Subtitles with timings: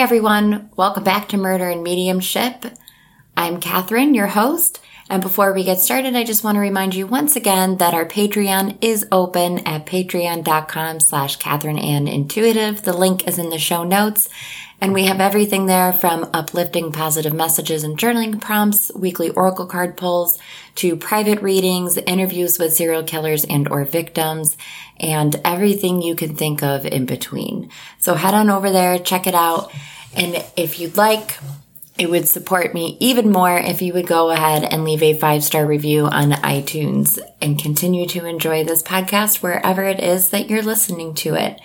[0.00, 0.70] everyone.
[0.76, 2.64] Welcome back to Murder and Mediumship.
[3.36, 4.80] I'm Catherine, your host.
[5.10, 8.06] And before we get started, I just want to remind you once again that our
[8.06, 12.82] Patreon is open at patreon.com slash Catherine and Intuitive.
[12.82, 14.30] The link is in the show notes.
[14.80, 19.96] And we have everything there from uplifting positive messages and journaling prompts, weekly oracle card
[19.96, 20.38] pulls,
[20.76, 24.56] to private readings, interviews with serial killers and or victims,
[24.98, 27.70] and everything you can think of in between.
[27.98, 29.70] So head on over there, check it out.
[30.14, 31.38] And if you'd like,
[31.98, 35.44] it would support me even more if you would go ahead and leave a five
[35.44, 40.62] star review on iTunes and continue to enjoy this podcast wherever it is that you're
[40.62, 41.60] listening to it.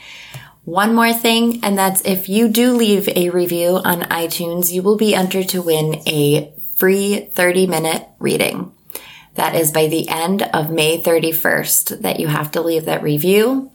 [0.66, 4.97] One more thing, and that's if you do leave a review on iTunes, you will
[4.97, 8.73] be entered to win a free 30 minute reading.
[9.35, 13.72] That is by the end of May 31st that you have to leave that review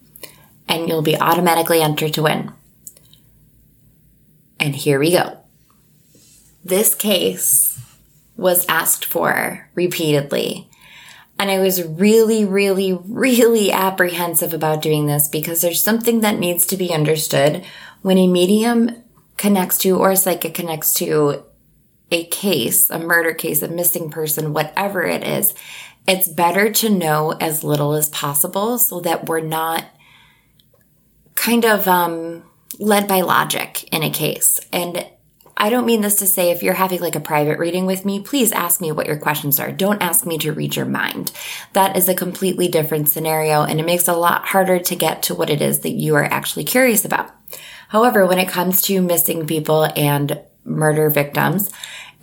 [0.69, 2.53] and you'll be automatically entered to win.
[4.59, 5.39] And here we go.
[6.65, 7.81] This case
[8.37, 10.70] was asked for repeatedly
[11.41, 16.67] and I was really, really, really apprehensive about doing this because there's something that needs
[16.67, 17.65] to be understood
[18.03, 19.03] when a medium
[19.39, 21.43] connects to or a psychic connects to
[22.11, 25.55] a case, a murder case, a missing person, whatever it is.
[26.07, 29.87] It's better to know as little as possible so that we're not
[31.37, 32.43] kind of um,
[32.79, 34.61] led by logic in a case.
[34.75, 35.07] And
[35.61, 38.19] I don't mean this to say if you're having like a private reading with me,
[38.19, 39.71] please ask me what your questions are.
[39.71, 41.33] Don't ask me to read your mind.
[41.75, 45.23] That is a completely different scenario and it makes it a lot harder to get
[45.25, 47.31] to what it is that you are actually curious about.
[47.89, 51.69] However, when it comes to missing people and murder victims,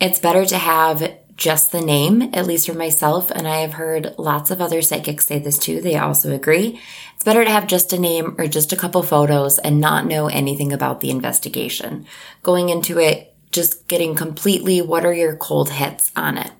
[0.00, 4.16] it's better to have just the name, at least for myself, and I have heard
[4.18, 5.80] lots of other psychics say this too.
[5.80, 6.80] They also agree.
[7.14, 10.26] It's better to have just a name or just a couple photos and not know
[10.26, 12.06] anything about the investigation.
[12.42, 16.52] Going into it, just getting completely what are your cold hits on it.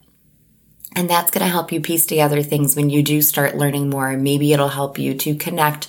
[0.96, 4.16] And that's going to help you piece together things when you do start learning more.
[4.16, 5.88] Maybe it'll help you to connect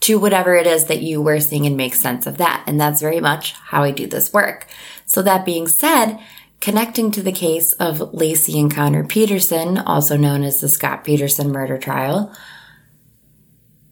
[0.00, 2.64] to whatever it is that you were seeing and make sense of that.
[2.66, 4.66] And that's very much how I do this work.
[5.06, 6.18] So that being said,
[6.60, 11.50] connecting to the case of Laci and Conner Peterson, also known as the Scott Peterson
[11.50, 12.34] murder trial,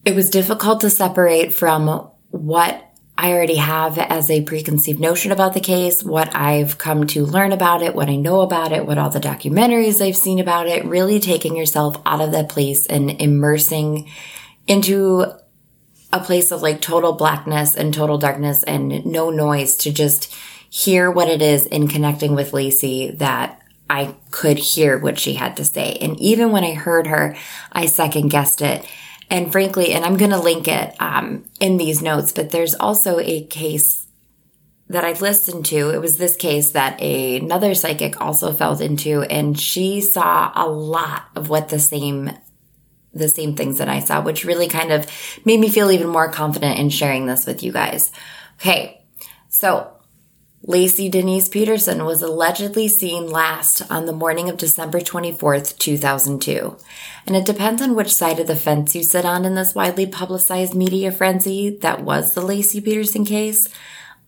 [0.05, 2.88] it was difficult to separate from what
[3.21, 7.51] I already have as a preconceived notion about the case, what I've come to learn
[7.51, 10.85] about it, what I know about it, what all the documentaries I've seen about it,
[10.85, 14.09] really taking yourself out of that place and immersing
[14.69, 15.25] into
[16.13, 20.33] a place of like total blackness and total darkness and no noise to just
[20.71, 25.57] hear what it is in connecting with Laci that I could hear what she had
[25.57, 25.99] to say.
[26.01, 27.35] And even when I heard her,
[27.73, 28.87] I second guessed it.
[29.31, 33.19] And frankly, and I'm going to link it um, in these notes, but there's also
[33.21, 34.07] a case
[34.89, 35.91] that I listened to.
[35.91, 40.67] It was this case that a, another psychic also fell into, and she saw a
[40.67, 42.31] lot of what the same
[43.15, 45.07] the same things that I saw, which really kind of
[45.45, 48.13] made me feel even more confident in sharing this with you guys.
[48.61, 49.03] Okay.
[49.49, 49.98] So
[50.67, 56.77] Laci Denise Peterson was allegedly seen last on the morning of December 24th, 2002.
[57.27, 60.07] And it depends on which side of the fence you sit on in this widely
[60.07, 63.69] publicized media frenzy that was the Laci Peterson case.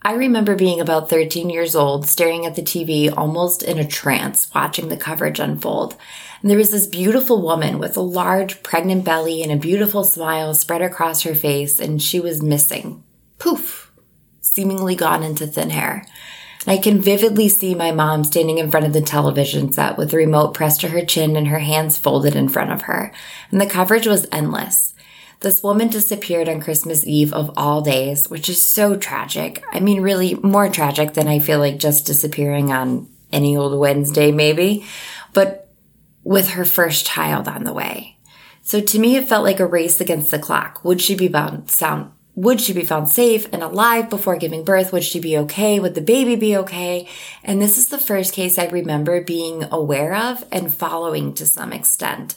[0.02, 4.50] I remember being about 13 years old, staring at the TV almost in a trance,
[4.54, 5.96] watching the coverage unfold.
[6.40, 10.54] And there was this beautiful woman with a large pregnant belly and a beautiful smile
[10.54, 13.02] spread across her face, and she was missing.
[13.38, 13.79] Poof!
[14.60, 16.04] Seemingly gone into thin air.
[16.66, 20.18] I can vividly see my mom standing in front of the television set with the
[20.18, 23.10] remote pressed to her chin and her hands folded in front of her.
[23.50, 24.92] And the coverage was endless.
[25.40, 29.64] This woman disappeared on Christmas Eve of all days, which is so tragic.
[29.72, 34.30] I mean, really more tragic than I feel like just disappearing on any old Wednesday,
[34.30, 34.84] maybe,
[35.32, 35.72] but
[36.22, 38.18] with her first child on the way.
[38.60, 40.84] So to me, it felt like a race against the clock.
[40.84, 44.92] Would she be bound, sound, would she be found safe and alive before giving birth?
[44.92, 45.78] Would she be okay?
[45.78, 47.06] Would the baby be okay?
[47.44, 51.70] And this is the first case I remember being aware of and following to some
[51.70, 52.36] extent.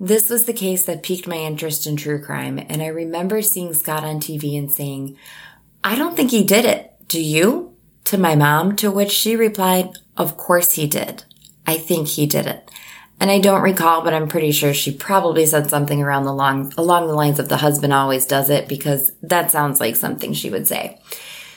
[0.00, 2.58] This was the case that piqued my interest in true crime.
[2.58, 5.18] And I remember seeing Scott on TV and saying,
[5.84, 6.94] I don't think he did it.
[7.08, 7.76] Do you?
[8.04, 11.24] To my mom, to which she replied, Of course he did.
[11.66, 12.70] I think he did it.
[13.22, 16.74] And I don't recall, but I'm pretty sure she probably said something around the long,
[16.76, 20.50] along the lines of the husband always does it because that sounds like something she
[20.50, 20.98] would say.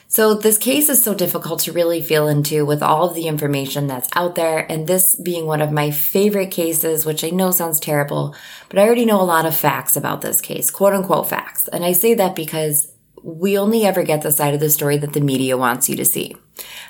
[0.07, 3.87] So this case is so difficult to really feel into with all of the information
[3.87, 4.71] that's out there.
[4.71, 8.35] And this being one of my favorite cases, which I know sounds terrible,
[8.69, 11.67] but I already know a lot of facts about this case, quote unquote facts.
[11.69, 12.94] And I say that because
[13.25, 16.05] we only ever get the side of the story that the media wants you to
[16.05, 16.37] see.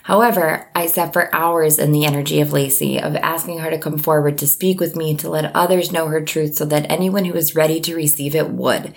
[0.03, 3.97] However, I sat for hours in the energy of Laci, of asking her to come
[3.97, 7.31] forward to speak with me, to let others know her truth so that anyone who
[7.31, 8.93] was ready to receive it would.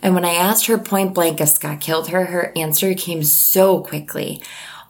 [0.00, 3.82] And when I asked her point blank if Scott killed her, her answer came so
[3.82, 4.40] quickly.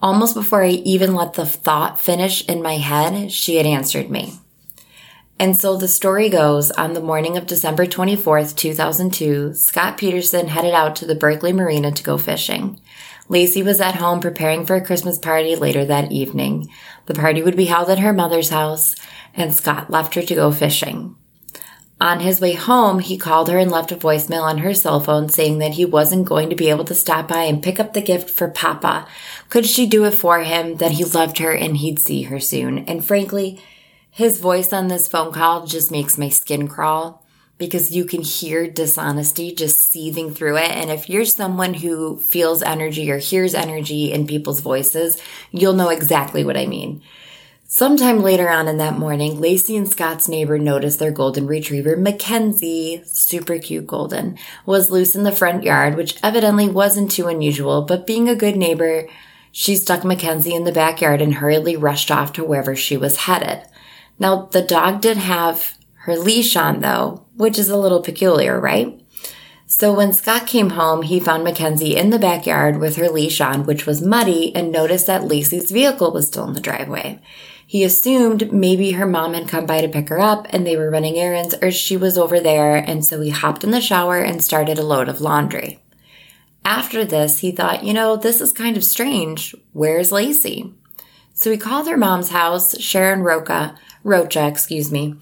[0.00, 4.34] Almost before I even let the thought finish in my head, she had answered me.
[5.40, 10.75] And so the story goes on the morning of December 24th, 2002, Scott Peterson headed
[10.75, 12.81] out to the Berkeley Marina to go fishing.
[13.29, 16.69] Laci was at home preparing for a Christmas party later that evening.
[17.06, 18.96] The party would be held at her mother's house,
[19.32, 21.14] and Scott left her to go fishing.
[22.00, 25.29] On his way home, he called her and left a voicemail on her cell phone
[25.29, 28.00] saying that he wasn't going to be able to stop by and pick up the
[28.00, 29.06] gift for Papa.
[29.50, 30.76] Could she do it for him?
[30.76, 32.79] That he loved her and he'd see her soon.
[32.81, 33.61] And frankly,
[34.19, 37.25] his voice on this phone call just makes my skin crawl
[37.56, 40.73] because you can hear dishonesty just seething through it.
[40.73, 45.23] And if you're someone who feels energy or hears energy in people's voices,
[45.53, 47.00] you'll know exactly what I mean.
[47.69, 53.00] Sometime later on in that morning, Laci and Scott's neighbor noticed their golden retriever, Mackenzie,
[53.05, 54.37] super cute golden,
[54.67, 58.56] was loose in the front yard, which evidently wasn't too unusual, but being a good
[58.56, 59.06] neighbor,
[59.53, 63.62] she stuck Mackenzie in the backyard and hurriedly rushed off to wherever she was headed.
[64.19, 69.00] Now, the dog did have her leash on though, which is a little peculiar, right?
[69.67, 73.67] So when Scott came home, he found Mackenzie in the backyard with her leash on,
[73.67, 77.20] which was muddy, and noticed that Laci's vehicle was still in the driveway.
[77.67, 80.91] He assumed maybe her mom had come by to pick her up and they were
[80.91, 84.43] running errands or she was over there, and so he hopped in the shower and
[84.43, 85.79] started a load of laundry.
[86.65, 89.55] After this, he thought, you know, this is kind of strange.
[89.73, 90.73] Where's Laci?
[91.35, 95.16] So he called her mom's house, Sharon Roca, Rocha, excuse me,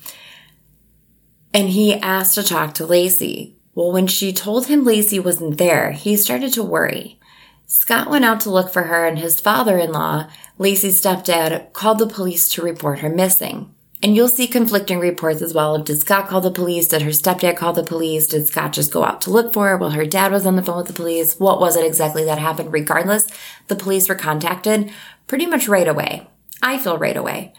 [1.52, 3.54] and he asked to talk to Laci.
[3.74, 7.18] Well, when she told him Laci wasn't there, he started to worry.
[7.66, 10.28] Scott went out to look for her, and his father in law,
[10.58, 13.74] Laci's stepdad, called the police to report her missing.
[14.02, 15.78] And you'll see conflicting reports as well.
[15.78, 16.86] Did Scott call the police?
[16.88, 18.26] Did her stepdad call the police?
[18.26, 20.62] Did Scott just go out to look for her while her dad was on the
[20.62, 21.40] phone with the police?
[21.40, 22.72] What was it exactly that happened?
[22.72, 23.26] Regardless,
[23.68, 24.92] the police were contacted
[25.26, 26.28] pretty much right away.
[26.62, 27.54] I feel right away.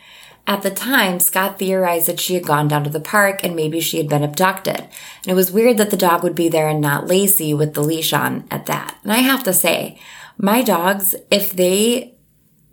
[0.50, 3.82] At the time, Scott theorized that she had gone down to the park and maybe
[3.82, 4.78] she had been abducted.
[4.78, 7.84] And it was weird that the dog would be there and not Laci with the
[7.84, 8.96] leash on at that.
[9.04, 10.00] And I have to say,
[10.38, 12.16] my dogs, if they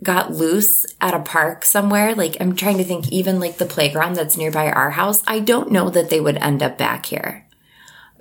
[0.01, 4.15] got loose at a park somewhere, like I'm trying to think even like the playground
[4.15, 7.45] that's nearby our house, I don't know that they would end up back here.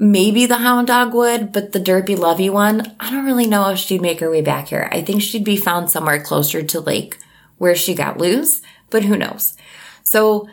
[0.00, 3.78] Maybe the hound dog would, but the derpy lovey one, I don't really know if
[3.78, 4.88] she'd make her way back here.
[4.90, 7.18] I think she'd be found somewhere closer to like
[7.58, 8.60] where she got loose,
[8.94, 9.56] but who knows?
[10.04, 10.48] So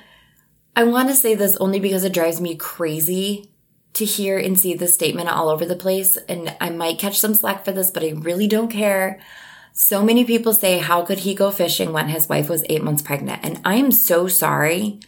[0.75, 3.51] I want to say this only because it drives me crazy
[3.93, 6.17] to hear and see this statement all over the place.
[6.27, 9.21] And I might catch some slack for this, but I really don't care.
[9.73, 13.03] So many people say, how could he go fishing when his wife was eight months
[13.03, 13.41] pregnant?
[13.43, 14.99] And I am so sorry,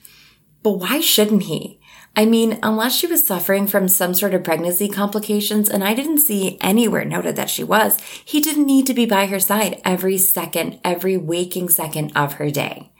[0.62, 1.80] but why shouldn't he?
[2.16, 6.20] I mean, unless she was suffering from some sort of pregnancy complications, and I didn't
[6.20, 10.20] see anywhere noted that she was, he didn't need to be by her side every
[10.20, 12.93] second, every waking second of her day.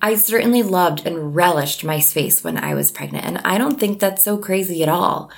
[0.00, 3.98] I certainly loved and relished my space when I was pregnant, and I don't think
[3.98, 5.30] that's so crazy at all.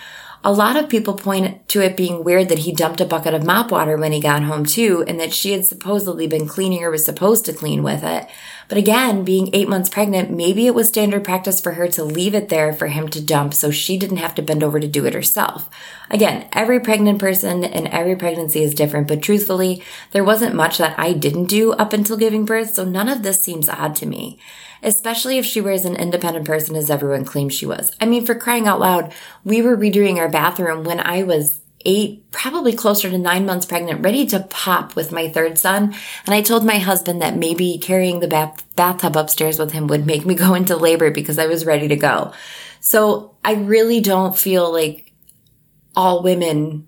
[0.45, 3.45] A lot of people point to it being weird that he dumped a bucket of
[3.45, 6.91] mop water when he got home too, and that she had supposedly been cleaning or
[6.91, 8.29] was supposed to clean with it.
[8.69, 12.37] But again, being eight months pregnant, maybe it was standard practice for her to leave
[12.37, 15.07] it there for him to dump so she didn't have to bend over to do
[15.07, 15.69] it herself.
[16.09, 20.97] Again, every pregnant person and every pregnancy is different, but truthfully, there wasn't much that
[20.99, 24.39] I didn't do up until giving birth, so none of this seems odd to me
[24.83, 27.95] especially if she was an independent person as everyone claims she was.
[28.01, 29.13] I mean, for crying out loud,
[29.45, 34.03] we were redoing our bathroom when I was eight, probably closer to nine months pregnant,
[34.03, 35.95] ready to pop with my third son.
[36.27, 40.07] And I told my husband that maybe carrying the bath- bathtub upstairs with him would
[40.07, 42.33] make me go into labor because I was ready to go.
[42.81, 45.13] So I really don't feel like
[45.95, 46.88] all women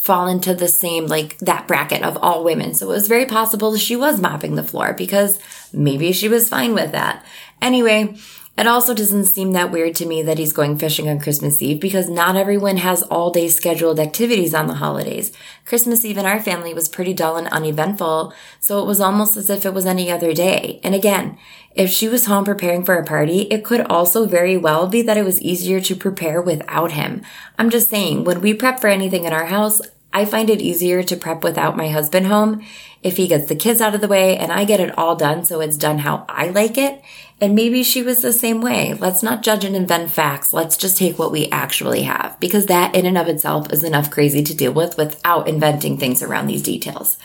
[0.00, 2.72] fall into the same, like that bracket of all women.
[2.72, 5.38] So it was very possible she was mopping the floor because
[5.74, 7.22] maybe she was fine with that.
[7.60, 8.16] Anyway,
[8.60, 11.80] it also doesn't seem that weird to me that he's going fishing on Christmas Eve
[11.80, 15.32] because not everyone has all day scheduled activities on the holidays.
[15.64, 19.48] Christmas Eve in our family was pretty dull and uneventful, so it was almost as
[19.48, 20.78] if it was any other day.
[20.84, 21.38] And again,
[21.74, 25.16] if she was home preparing for a party, it could also very well be that
[25.16, 27.22] it was easier to prepare without him.
[27.58, 29.80] I'm just saying, when we prep for anything in our house,
[30.12, 32.62] I find it easier to prep without my husband home
[33.02, 35.44] if he gets the kids out of the way and I get it all done
[35.44, 37.02] so it's done how I like it.
[37.40, 38.92] And maybe she was the same way.
[38.92, 40.52] Let's not judge and invent facts.
[40.52, 44.10] Let's just take what we actually have because that in and of itself is enough
[44.10, 47.16] crazy to deal with without inventing things around these details.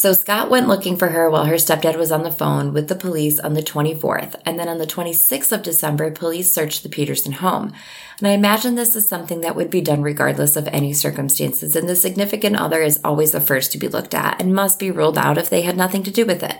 [0.00, 2.94] So Scott went looking for her while her stepdad was on the phone with the
[2.94, 4.34] police on the 24th.
[4.46, 7.74] And then on the 26th of December, police searched the Peterson home.
[8.20, 11.74] And I imagine this is something that would be done regardless of any circumstances.
[11.74, 14.90] And the significant other is always the first to be looked at and must be
[14.90, 16.58] ruled out if they had nothing to do with it.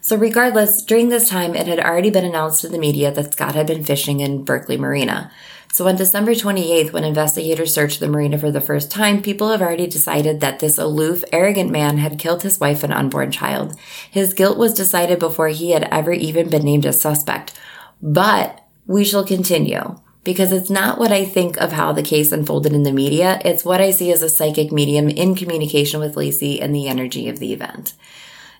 [0.00, 3.56] So regardless, during this time, it had already been announced to the media that Scott
[3.56, 5.32] had been fishing in Berkeley Marina.
[5.72, 9.62] So on December 28th, when investigators searched the marina for the first time, people have
[9.62, 13.78] already decided that this aloof, arrogant man had killed his wife and unborn child.
[14.10, 17.58] His guilt was decided before he had ever even been named a suspect.
[18.00, 22.72] But we shall continue because it's not what I think of how the case unfolded
[22.72, 23.40] in the media.
[23.44, 27.28] It's what I see as a psychic medium in communication with Laci and the energy
[27.28, 27.94] of the event.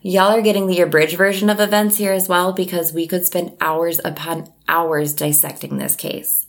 [0.03, 3.55] Y'all are getting the abridged version of events here as well because we could spend
[3.61, 6.47] hours upon hours dissecting this case.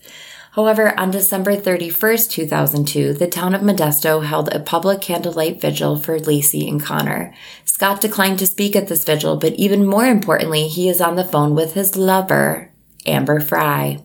[0.53, 6.19] However, on December 31st, 2002, the town of Modesto held a public candlelight vigil for
[6.19, 7.33] Laci and Conner.
[7.63, 11.23] Scott declined to speak at this vigil, but even more importantly, he is on the
[11.23, 12.71] phone with his lover,
[13.05, 13.99] Amber Frey.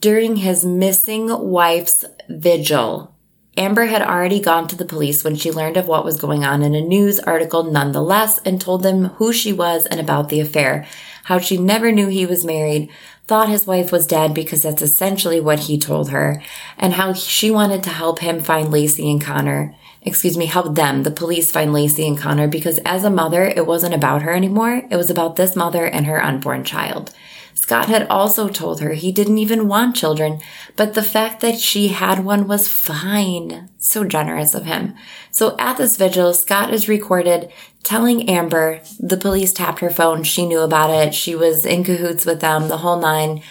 [0.00, 3.14] During his missing wife's vigil,
[3.58, 6.62] Amber had already gone to the police when she learned of what was going on
[6.62, 10.86] in a news article nonetheless and told them who she was and about the affair,
[11.24, 12.88] how she never knew he was married,
[13.26, 16.42] thought his wife was dead because that's essentially what he told her,
[16.78, 19.76] and how she wanted to help him find Laci and Conner.
[20.00, 23.66] Excuse me, help them, the police find Laci and Conner because as a mother, it
[23.66, 24.80] wasn't about her anymore.
[24.90, 27.12] It was about this mother and her unborn child.
[27.60, 30.40] Scott had also told her he didn't even want children,
[30.76, 33.68] but the fact that she had one was fine.
[33.76, 34.94] So generous of him.
[35.30, 37.52] So at this vigil, Scott is recorded
[37.82, 40.22] telling Amber the police tapped her phone.
[40.22, 41.14] She knew about it.
[41.14, 43.42] She was in cahoots with them, the whole nine.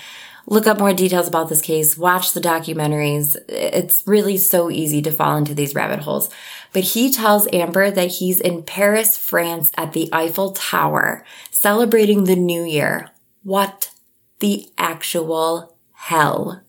[0.48, 1.96] Look up more details about this case.
[1.96, 3.38] Watch the documentaries.
[3.48, 6.32] It's really so easy to fall into these rabbit holes.
[6.74, 12.36] But he tells Amber that he's in Paris, France at the Eiffel Tower celebrating the
[12.36, 13.12] new year.
[13.44, 13.92] What
[14.40, 16.62] the actual hell?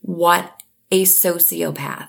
[0.00, 2.08] What a sociopath.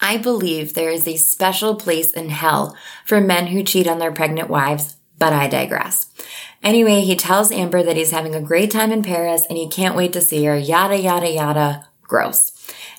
[0.00, 4.12] I believe there is a special place in hell for men who cheat on their
[4.12, 6.12] pregnant wives, but I digress.
[6.62, 9.96] Anyway, he tells Amber that he's having a great time in Paris and he can't
[9.96, 11.88] wait to see her, yada, yada, yada.
[12.02, 12.52] Gross.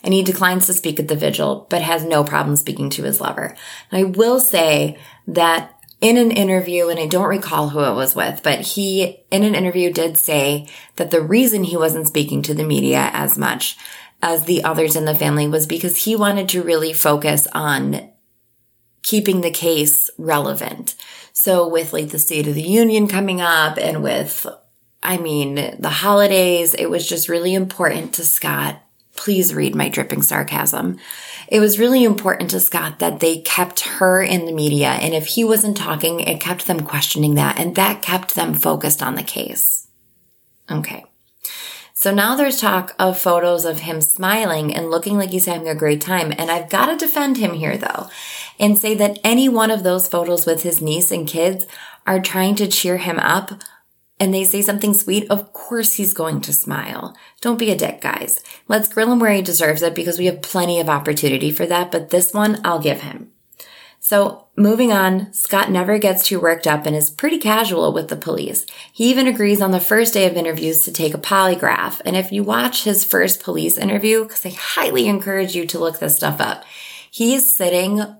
[0.04, 3.22] And he declines to speak at the vigil, but has no problem speaking to his
[3.22, 3.56] lover.
[3.92, 5.75] And I will say that
[6.06, 9.56] in an interview, and I don't recall who it was with, but he, in an
[9.56, 13.76] interview, did say that the reason he wasn't speaking to the media as much
[14.22, 18.12] as the others in the family was because he wanted to really focus on
[19.02, 20.94] keeping the case relevant.
[21.34, 24.46] So with like the State of the Union coming up and with,
[25.02, 28.80] I mean, the holidays, it was just really important to Scott.
[29.16, 30.98] Please read my dripping sarcasm.
[31.48, 34.90] It was really important to Scott that they kept her in the media.
[34.90, 37.60] And if he wasn't talking, it kept them questioning that.
[37.60, 39.88] And that kept them focused on the case.
[40.70, 41.06] Okay.
[41.94, 45.76] So now there's talk of photos of him smiling and looking like he's having a
[45.76, 46.34] great time.
[46.38, 48.10] And I've got to defend him here though
[48.60, 51.66] and say that any one of those photos with his niece and kids
[52.06, 53.62] are trying to cheer him up
[54.20, 57.16] and they say something sweet, of course he's going to smile.
[57.42, 58.42] Don't be a dick, guys.
[58.68, 61.92] Let's grill him where he deserves it because we have plenty of opportunity for that,
[61.92, 63.32] but this one I'll give him.
[64.00, 68.16] So moving on, Scott never gets too worked up and is pretty casual with the
[68.16, 68.66] police.
[68.94, 72.02] He even agrees on the first day of interviews to take a polygraph.
[72.06, 75.98] And if you watch his first police interview, because I highly encourage you to look
[75.98, 76.66] this stuff up,
[77.10, 78.16] he is sitting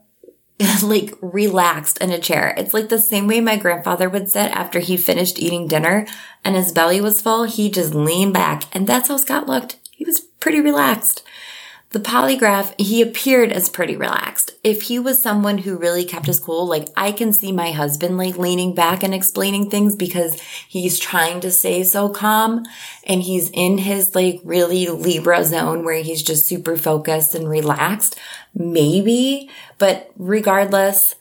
[0.84, 2.54] like relaxed in a chair.
[2.58, 6.08] It's like the same way my grandfather would sit after he finished eating dinner
[6.44, 7.44] and his belly was full.
[7.44, 9.78] He just leaned back and that's how Scott looked.
[9.92, 11.24] He was pretty relaxed.
[11.96, 14.52] The polygraph, he appeared as pretty relaxed.
[14.66, 18.18] If he was someone who really kept his cool, like I can see my husband
[18.18, 22.66] like leaning back and explaining things because he's trying to stay so calm
[23.06, 28.20] and he's in his like really Libra zone where he's just super focused and relaxed.
[28.54, 31.16] Maybe, but regardless,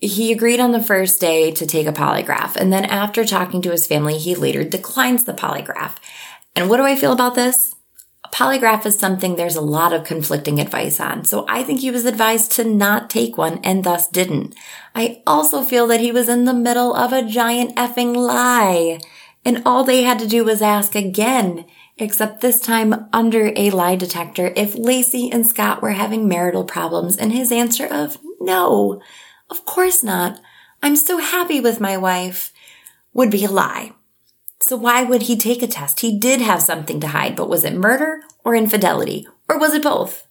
[0.00, 2.56] he agreed on the first day to take a polygraph.
[2.56, 5.98] And then after talking to his family, he later declines the polygraph.
[6.56, 7.73] And what do I feel about this?
[8.34, 11.24] Polygraph is something there's a lot of conflicting advice on.
[11.24, 14.56] So I think he was advised to not take one and thus didn't.
[14.92, 18.98] I also feel that he was in the middle of a giant effing lie.
[19.44, 21.64] And all they had to do was ask again,
[21.96, 27.16] except this time under a lie detector, if Laci and Scott were having marital problems.
[27.16, 29.00] And his answer of no,
[29.48, 30.40] of course not.
[30.82, 32.52] I'm so happy with my wife
[33.12, 33.92] would be a lie.
[34.66, 36.00] So why would he take a test?
[36.00, 39.28] He did have something to hide, but was it murder or infidelity?
[39.46, 40.26] Or was it both?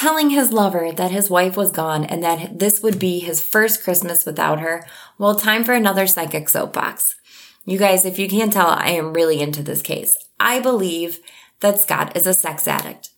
[0.00, 3.84] telling his lover that his wife was gone and that this would be his first
[3.84, 4.82] Christmas without her.
[5.18, 7.16] Well, time for another psychic soapbox.
[7.66, 10.16] You guys, if you can't tell, I am really into this case.
[10.40, 11.20] I believe
[11.60, 13.10] that Scott is a sex addict.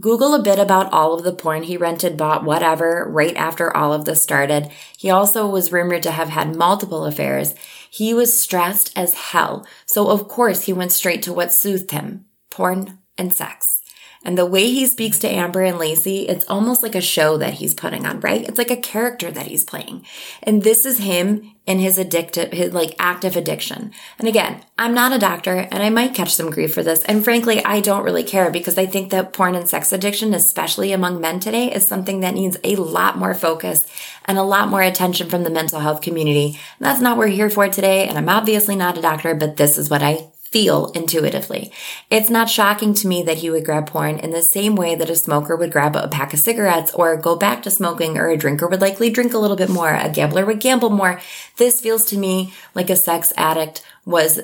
[0.00, 3.92] Google a bit about all of the porn he rented, bought, whatever, right after all
[3.92, 4.70] of this started.
[4.96, 7.54] He also was rumored to have had multiple affairs.
[7.90, 9.66] He was stressed as hell.
[9.84, 12.24] So of course he went straight to what soothed him.
[12.50, 13.82] Porn and sex.
[14.24, 17.54] And the way he speaks to Amber and Laci, it's almost like a show that
[17.54, 18.46] he's putting on, right?
[18.46, 20.04] It's like a character that he's playing.
[20.42, 23.92] And this is him in his addictive, his like active addiction.
[24.18, 27.04] And again, I'm not a doctor and I might catch some grief for this.
[27.04, 30.90] And frankly, I don't really care because I think that porn and sex addiction, especially
[30.90, 33.86] among men today, is something that needs a lot more focus
[34.24, 36.58] and a lot more attention from the mental health community.
[36.78, 38.08] And that's not what we're here for today.
[38.08, 41.72] And I'm obviously not a doctor, but this is what I feel intuitively.
[42.10, 45.10] It's not shocking to me that he would grab porn in the same way that
[45.10, 48.36] a smoker would grab a pack of cigarettes or go back to smoking or a
[48.36, 49.94] drinker would likely drink a little bit more.
[49.94, 51.20] A gambler would gamble more.
[51.56, 54.40] This feels to me like a sex addict was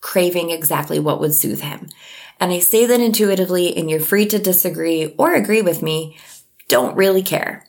[0.00, 1.88] craving exactly what would soothe him.
[2.38, 6.16] And I say that intuitively and you're free to disagree or agree with me.
[6.68, 7.66] Don't really care.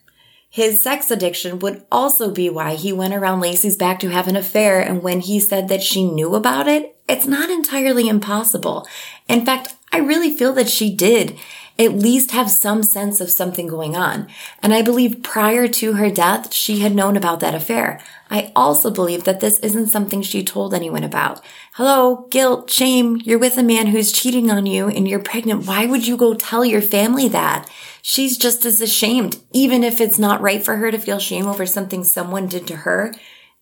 [0.50, 4.36] His sex addiction would also be why he went around Laci's back to have an
[4.36, 4.82] affair.
[4.82, 8.88] And when he said that she knew about it, it's not entirely impossible.
[9.28, 11.38] In fact, I really feel that she did
[11.80, 14.28] at least have some sense of something going on.
[14.62, 18.00] And I believe prior to her death, she had known about that affair.
[18.30, 21.42] I also believe that this isn't something she told anyone about.
[21.74, 25.66] Hello, guilt, shame, you're with a man who's cheating on you and you're pregnant.
[25.66, 27.70] Why would you go tell your family that?
[28.02, 31.66] she's just as ashamed, even if it's not right for her to feel shame over
[31.66, 33.14] something someone did to her.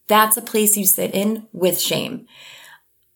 [0.08, 2.26] That's a place you sit in with shame.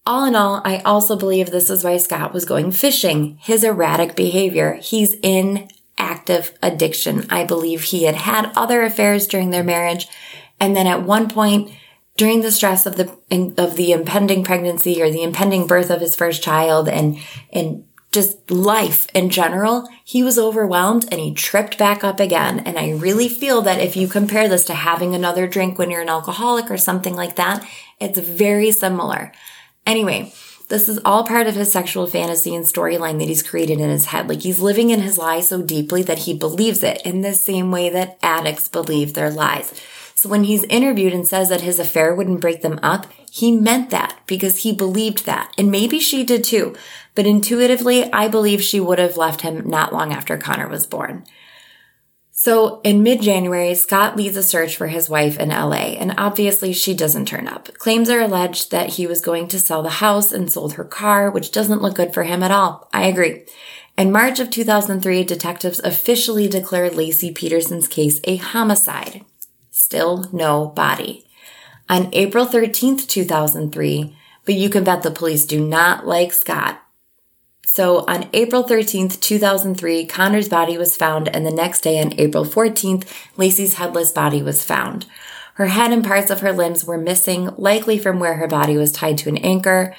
[0.06, 3.38] All in all, I also believe this is why Scott was going fishing.
[3.42, 4.74] His erratic behavior.
[4.74, 7.26] He's in active addiction.
[7.30, 10.08] I believe he had had other affairs during their marriage.
[10.60, 11.72] And then at one point,
[12.18, 13.18] during the stress of the,
[13.58, 17.18] of the impending pregnancy or the impending birth of his first child and,
[17.52, 22.60] and just life in general, he was overwhelmed and he tripped back up again.
[22.60, 26.02] And I really feel that if you compare this to having another drink when you're
[26.02, 27.66] an alcoholic or something like that,
[28.00, 29.32] it's very similar.
[29.86, 30.32] Anyway,
[30.70, 34.06] this is all part of his sexual fantasy and storyline that he's created in his
[34.06, 34.30] head.
[34.30, 37.70] Like he's living in his lie so deeply that he believes it in the same
[37.70, 39.74] way that addicts believe their lies.
[40.16, 43.90] So when he's interviewed and says that his affair wouldn't break them up, he meant
[43.90, 45.54] that because he believed that.
[45.58, 46.76] And maybe she did too.
[47.14, 51.26] But intuitively, I believe she would have left him not long after Conner was born.
[52.44, 56.94] So in mid-January, Scott leads a search for his wife in LA, and obviously she
[56.94, 57.74] doesn't turn up.
[57.78, 61.32] Claims are alleged that he was going to sell the house and sold her car,
[61.32, 62.90] which doesn't look good for him at all.
[62.92, 63.46] I agree.
[63.98, 69.24] In March of 2003, detectives officially declared Laci Peterson's case a homicide.
[69.72, 71.26] Still no body.
[71.88, 76.83] On April 13th, 2003, but you can bet the police do not like Scott,
[77.74, 82.46] so on April 13th, 2003, Conner's body was found, and the next day on April
[82.46, 85.08] 14th, Laci's headless body was found.
[85.56, 88.92] Her head and parts of her limbs were missing, likely from where her body was
[88.92, 89.96] tied to an anchor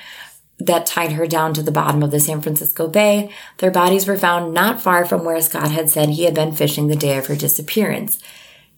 [0.60, 3.32] that tied her down to the bottom of the San Francisco Bay.
[3.58, 6.86] Their bodies were found not far from where Scott had said he had been fishing
[6.86, 8.22] the day of her disappearance.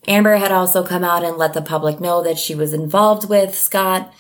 [0.09, 3.59] Amber had also come out and let the public know that she was involved with
[3.59, 4.11] Scott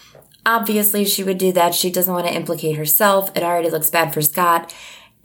[0.46, 1.74] Obviously, she would do that.
[1.74, 3.36] She doesn't want to implicate herself.
[3.36, 4.72] It already looks bad for Scott.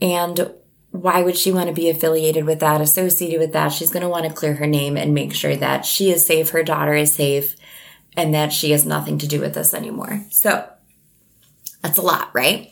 [0.01, 0.51] And
[0.89, 3.71] why would she want to be affiliated with that, associated with that?
[3.71, 6.49] She's going to want to clear her name and make sure that she is safe,
[6.49, 7.55] her daughter is safe,
[8.17, 10.25] and that she has nothing to do with this anymore.
[10.31, 10.67] So
[11.83, 12.71] that's a lot, right?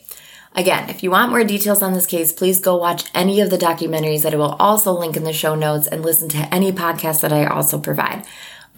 [0.56, 3.58] Again, if you want more details on this case, please go watch any of the
[3.58, 7.20] documentaries that I will also link in the show notes and listen to any podcast
[7.20, 8.26] that I also provide.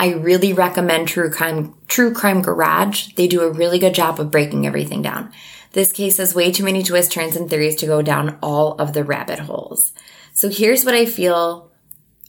[0.03, 3.13] I really recommend True Crime, True Crime Garage.
[3.15, 5.31] They do a really good job of breaking everything down.
[5.75, 8.95] This case has way too many twists, turns, and theories to go down all of
[8.95, 9.93] the rabbit holes.
[10.33, 11.71] So here's what I feel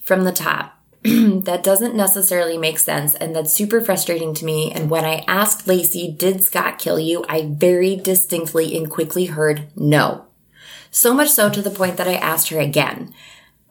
[0.03, 4.71] from the top that doesn't necessarily make sense and that's super frustrating to me.
[4.71, 7.25] And when I asked Laci, did Scott kill you?
[7.27, 10.27] I very distinctly and quickly heard no.
[10.91, 13.15] So much so to the point that I asked her again.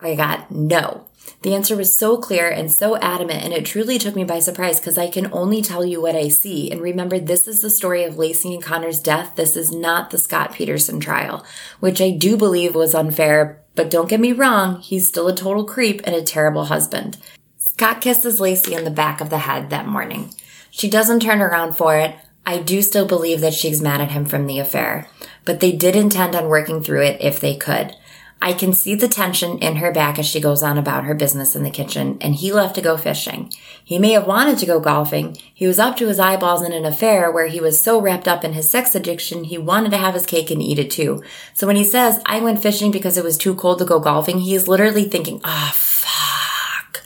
[0.00, 1.06] I got no.
[1.42, 4.78] The answer was so clear and so adamant, and it truly took me by surprise
[4.78, 6.70] because I can only tell you what I see.
[6.70, 9.34] And remember, this is the story of Laci and Conner's death.
[9.34, 11.44] This is not the Scott Peterson trial,
[11.80, 13.60] which I do believe was unfair.
[13.74, 17.18] But don't get me wrong, he's still a total creep and a terrible husband.
[17.58, 20.32] Scott kisses Laci in the back of the head that morning.
[20.70, 22.14] She doesn't turn around for it.
[22.46, 25.08] I do still believe that she's mad at him from the affair,
[25.44, 27.96] but they did intend on working through it if they could.
[28.44, 31.54] I can see the tension in her back as she goes on about her business
[31.54, 33.52] in the kitchen, and he left to go fishing.
[33.84, 35.36] He may have wanted to go golfing.
[35.54, 38.42] He was up to his eyeballs in an affair where he was so wrapped up
[38.42, 41.22] in his sex addiction, he wanted to have his cake and eat it too.
[41.54, 44.40] So when he says, I went fishing because it was too cold to go golfing,
[44.40, 47.04] he is literally thinking, ah, oh, fuck.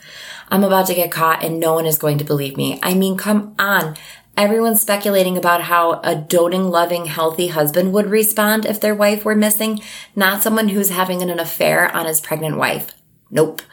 [0.49, 2.79] I'm about to get caught and no one is going to believe me.
[2.81, 3.95] I mean, come on.
[4.37, 9.35] Everyone's speculating about how a doting, loving, healthy husband would respond if their wife were
[9.35, 9.81] missing,
[10.15, 12.91] not someone who's having an affair on his pregnant wife.
[13.31, 13.63] Nope.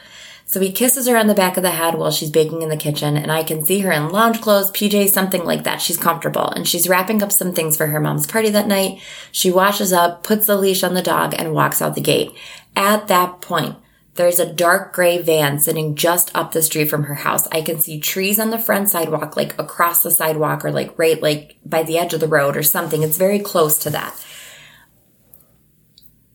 [0.46, 2.78] So he kisses her on the back of the head while she's baking in the
[2.78, 5.82] kitchen, and I can see her in lounge clothes, PJ, something like that.
[5.82, 9.02] She's comfortable, and she's wrapping up some things for her mom's party that night.
[9.32, 12.32] She washes up, puts the leash on the dog, and walks out the gate.
[12.74, 13.76] At that point,
[14.14, 17.48] there's a dark gray van sitting just up the street from her house.
[17.50, 21.20] I can see trees on the front sidewalk, like across the sidewalk or like right
[21.20, 23.02] like by the edge of the road or something.
[23.02, 24.24] It's very close to that.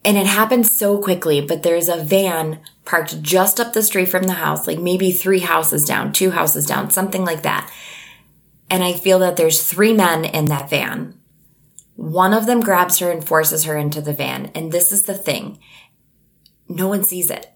[0.04, 4.24] And it happens so quickly, but there's a van parked just up the street from
[4.24, 7.72] the house, like maybe three houses down, two houses down, something like that.
[8.70, 11.20] And I feel that there's three men in that van.
[11.96, 14.52] One of them grabs her and forces her into the van.
[14.56, 15.60] And this is the thing.
[16.70, 17.52] No one sees it.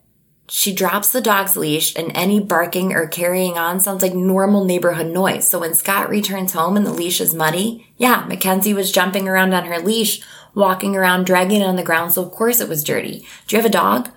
[0.55, 5.07] She drops the dog's leash and any barking or carrying on sounds like normal neighborhood
[5.07, 5.47] noise.
[5.47, 9.55] So when Scott returns home and the leash is muddy, yeah, Mackenzie was jumping around
[9.55, 10.21] on her leash,
[10.53, 12.11] walking around, dragging it on the ground.
[12.11, 13.25] So of course it was dirty.
[13.47, 14.11] Do you have a dog?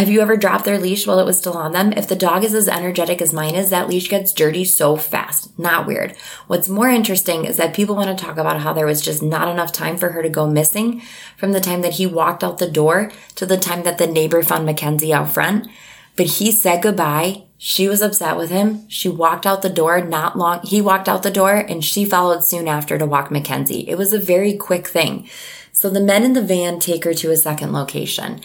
[0.00, 1.92] Have you ever dropped their leash while it was still on them?
[1.92, 5.58] If the dog is as energetic as mine is, that leash gets dirty so fast.
[5.58, 6.16] Not weird.
[6.46, 9.48] What's more interesting is that people want to talk about how there was just not
[9.48, 11.02] enough time for her to go missing
[11.36, 14.42] from the time that he walked out the door to the time that the neighbor
[14.42, 15.68] found Mackenzie out front.
[16.16, 17.42] But he said goodbye.
[17.58, 18.88] She was upset with him.
[18.88, 20.60] She walked out the door not long.
[20.62, 23.86] He walked out the door and she followed soon after to walk Mackenzie.
[23.86, 25.28] It was a very quick thing.
[25.72, 28.40] So the men in the van take her to a second location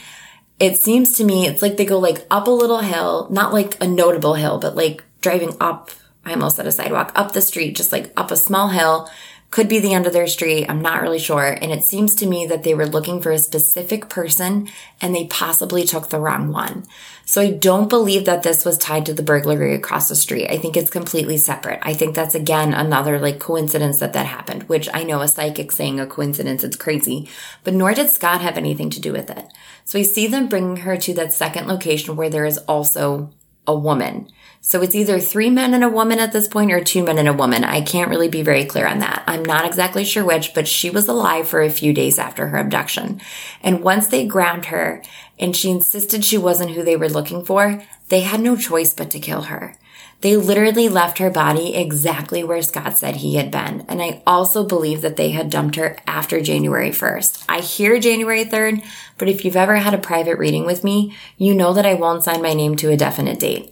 [0.60, 3.82] it seems to me it's like they go like up a little hill, not like
[3.82, 5.92] a notable hill, but like driving up,
[6.24, 9.10] I almost said a sidewalk, up the street, just like up a small hill.
[9.52, 10.66] Could be the end of their street.
[10.68, 11.46] I'm not really sure.
[11.46, 14.68] And it seems to me that they were looking for a specific person
[15.00, 16.86] and they possibly took the wrong one.
[17.28, 20.48] So I don't believe that this was tied to the burglary across the street.
[20.48, 21.80] I think it's completely separate.
[21.82, 25.72] I think that's again another like coincidence that that happened, which I know a psychic
[25.72, 26.64] saying a coincidence.
[26.64, 27.28] It's crazy,
[27.64, 29.46] but nor did Scott have anything to do with it.
[29.86, 33.32] So we see them bringing her to that second location where there is also
[33.68, 34.30] a woman.
[34.62, 37.28] So it's either three men and a woman at this point or two men and
[37.28, 37.64] a woman.
[37.64, 39.24] I can't really be very clear on that.
[39.28, 42.58] I'm not exactly sure which, but she was alive for a few days after her
[42.58, 43.22] abduction.
[43.62, 45.04] And once they ground her
[45.40, 49.10] and she insisted she wasn't who they were looking for, they had no choice but
[49.12, 49.76] to kill her.
[50.22, 53.86] They literally left her body exactly where Scott said he had been.
[53.88, 57.46] And I also believe that they had dumped her after January 1st.
[57.50, 58.84] I hear January 3rd,
[59.18, 62.24] but if you've ever had a private reading with me, you know that I won't
[62.24, 63.72] sign my name to a definite date.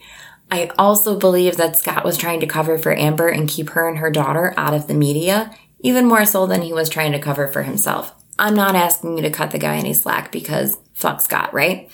[0.52, 3.98] I also believe that Scott was trying to cover for Amber and keep her and
[3.98, 7.48] her daughter out of the media, even more so than he was trying to cover
[7.48, 8.14] for himself.
[8.38, 11.92] I'm not asking you to cut the guy any slack because fuck Scott, right?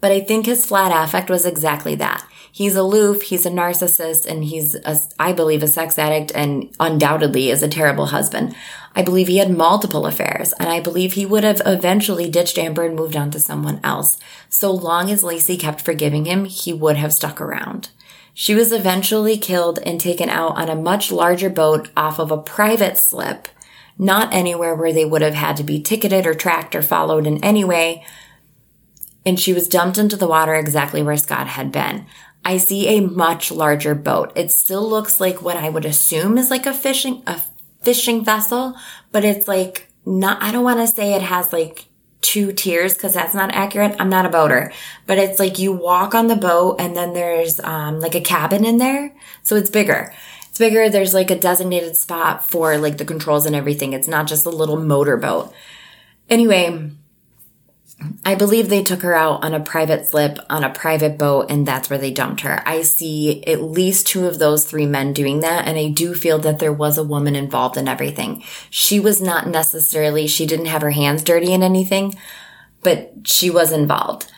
[0.00, 2.24] But I think his flat affect was exactly that.
[2.54, 7.50] He's aloof, he's a narcissist, and he's, a, I believe, a sex addict and undoubtedly
[7.50, 8.54] is a terrible husband.
[8.94, 12.84] I believe he had multiple affairs, and I believe he would have eventually ditched Amber
[12.84, 14.18] and moved on to someone else.
[14.50, 17.88] So long as Laci kept forgiving him, he would have stuck around.
[18.34, 22.38] She was eventually killed and taken out on a much larger boat off of a
[22.38, 23.48] private slip,
[23.96, 27.42] not anywhere where they would have had to be ticketed or tracked or followed in
[27.42, 28.04] any way.
[29.24, 32.06] And she was dumped into the water exactly where Scott had been.
[32.44, 34.32] I see a much larger boat.
[34.34, 37.40] It still looks like what I would assume is like a fishing, a
[37.82, 38.74] fishing vessel,
[39.12, 41.86] but it's like not, I don't want to say it has like
[42.20, 43.94] two tiers because that's not accurate.
[44.00, 44.72] I'm not a boater,
[45.06, 48.64] but it's like you walk on the boat and then there's, um, like a cabin
[48.64, 49.14] in there.
[49.42, 50.12] So it's bigger.
[50.48, 50.88] It's bigger.
[50.88, 53.92] There's like a designated spot for like the controls and everything.
[53.92, 55.52] It's not just a little motor boat.
[56.28, 56.90] Anyway,
[58.24, 61.66] I believe they took her out on a private slip on a private boat and
[61.66, 62.62] that's where they dumped her.
[62.66, 66.38] I see at least two of those three men doing that and I do feel
[66.40, 68.42] that there was a woman involved in everything.
[68.70, 72.14] She was not necessarily, she didn't have her hands dirty in anything,
[72.82, 74.30] but she was involved.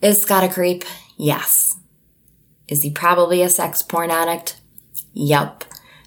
[0.00, 0.84] Is Scott a creep?
[1.16, 1.76] Yes.
[2.68, 4.56] Is he probably a sex porn addict?
[5.12, 5.64] Yup.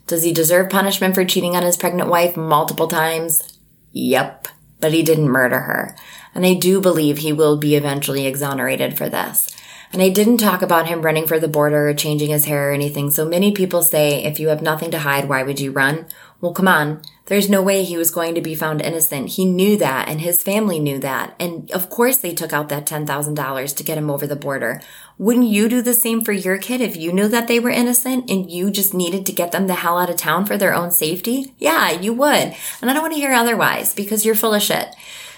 [0.08, 3.60] Does he deserve punishment for cheating on his pregnant wife multiple times?
[3.92, 4.48] Yup
[4.84, 5.96] but he didn't murder her.
[6.36, 9.50] And I do believe he will be eventually exonerated for this.
[9.94, 12.74] And I didn't talk about him running for the border or changing his hair or
[12.74, 13.12] anything.
[13.12, 16.08] So many people say, if you have nothing to hide, why would you run?
[16.42, 17.04] Well, come on.
[17.28, 19.30] There's no way he was going to be found innocent.
[19.30, 21.36] He knew that and his family knew that.
[21.40, 24.82] And of course they took out that $10,000 to get him over the border.
[25.18, 28.30] Wouldn't you do the same for your kid if you knew that they were innocent
[28.30, 30.92] and you just needed to get them the hell out of town for their own
[30.92, 31.54] safety?
[31.60, 32.56] Yeah, you would.
[32.82, 34.94] And I don't want to hear otherwise because you're full of shit.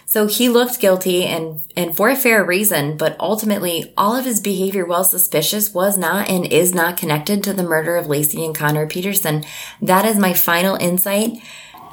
[0.05, 4.39] So he looked guilty and, and for a fair reason, but ultimately all of his
[4.39, 8.55] behavior, while suspicious, was not and is not connected to the murder of Laci and
[8.55, 9.43] Conner Peterson.
[9.81, 11.39] That is my final insight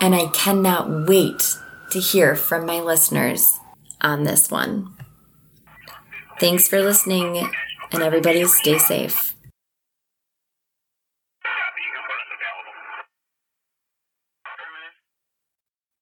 [0.02, 1.56] and I cannot wait
[1.92, 3.60] to hear from my listeners
[4.00, 4.92] on this one.
[6.40, 7.48] Thanks for listening,
[7.92, 9.31] and everybody stay safe.